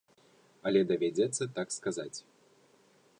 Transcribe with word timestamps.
Але 0.69 0.81
давядзецца 0.91 1.43
так 1.59 1.67
сказаць. 1.77 2.17